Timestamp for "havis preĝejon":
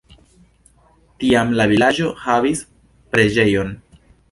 2.25-3.73